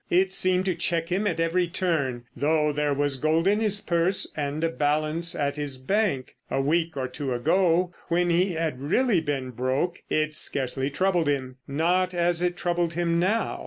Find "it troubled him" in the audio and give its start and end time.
12.41-13.19